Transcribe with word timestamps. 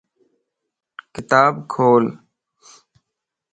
ڪتاب 1.13 1.53
کول 1.71 2.03